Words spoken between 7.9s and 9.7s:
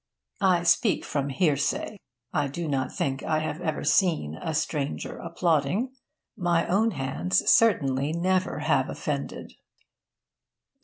never have offended.